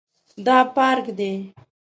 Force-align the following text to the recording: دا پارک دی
دا 0.45 0.57
پارک 0.75 1.07
دی 1.17 1.31